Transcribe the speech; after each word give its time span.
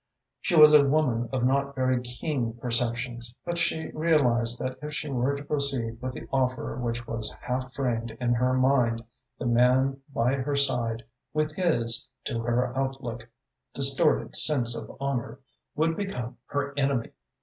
She 0.39 0.55
was 0.55 0.73
a 0.73 0.83
woman 0.83 1.29
of 1.31 1.43
not 1.43 1.75
very 1.75 2.01
keen 2.01 2.53
perceptions, 2.57 3.35
but 3.45 3.59
she 3.59 3.91
realised 3.91 4.59
that 4.59 4.79
if 4.81 4.95
she 4.95 5.09
were 5.11 5.35
to 5.35 5.43
proceed 5.43 6.01
with 6.01 6.13
the 6.13 6.27
offer 6.33 6.75
which 6.77 7.05
was 7.05 7.31
half 7.41 7.71
framed 7.75 8.17
in 8.19 8.33
her 8.33 8.53
mind, 8.53 9.03
the 9.37 9.45
man 9.45 10.01
by 10.11 10.33
her 10.37 10.55
side, 10.55 11.03
with 11.35 11.51
his, 11.51 12.07
to 12.23 12.39
her 12.41 12.75
outlook, 12.75 13.29
distorted 13.75 14.35
sense 14.35 14.75
of 14.75 14.89
honour, 14.99 15.37
would 15.75 15.95
become 15.95 16.37
her 16.47 16.73
enemy. 16.75 17.11